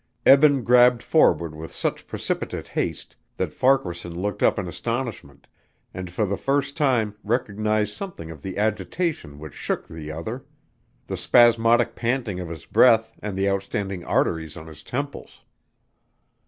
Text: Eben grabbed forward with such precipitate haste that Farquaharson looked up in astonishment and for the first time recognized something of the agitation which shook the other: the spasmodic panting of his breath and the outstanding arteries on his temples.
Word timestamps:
Eben 0.25 0.63
grabbed 0.63 1.03
forward 1.03 1.53
with 1.53 1.71
such 1.71 2.07
precipitate 2.07 2.69
haste 2.69 3.15
that 3.37 3.53
Farquaharson 3.53 4.19
looked 4.19 4.41
up 4.41 4.57
in 4.57 4.67
astonishment 4.67 5.45
and 5.93 6.09
for 6.09 6.25
the 6.25 6.37
first 6.37 6.75
time 6.75 7.15
recognized 7.23 7.93
something 7.95 8.31
of 8.31 8.41
the 8.41 8.57
agitation 8.57 9.37
which 9.37 9.53
shook 9.53 9.87
the 9.87 10.11
other: 10.11 10.43
the 11.05 11.15
spasmodic 11.17 11.93
panting 11.95 12.39
of 12.39 12.49
his 12.49 12.65
breath 12.65 13.13
and 13.21 13.37
the 13.37 13.47
outstanding 13.47 14.03
arteries 14.03 14.57
on 14.57 14.65
his 14.65 14.81
temples. 14.81 15.41